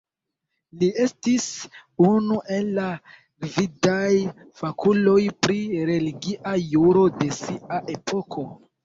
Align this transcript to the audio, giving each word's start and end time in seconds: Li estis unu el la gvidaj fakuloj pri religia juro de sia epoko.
Li 0.83 0.87
estis 1.01 1.43
unu 2.11 2.37
el 2.55 2.71
la 2.77 2.85
gvidaj 3.43 4.09
fakuloj 4.63 5.13
pri 5.45 5.59
religia 5.91 6.55
juro 6.71 7.05
de 7.21 7.29
sia 7.43 7.83
epoko. 7.99 8.47